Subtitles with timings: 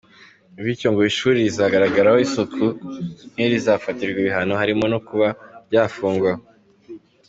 [0.63, 2.63] Bityo ngo ishuri rizagaragaraho isuku
[3.33, 5.27] nke rizafatirwa ibihano harimo no kuba
[5.67, 6.31] ryafungwa.